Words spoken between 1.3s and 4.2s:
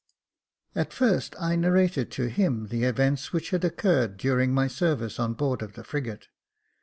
I narrated to him the events which had occurred